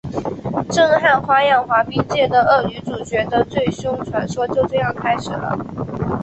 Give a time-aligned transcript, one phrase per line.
[0.71, 5.55] 震撼花样滑冰界的恶女主角的最凶传说就这样开始了！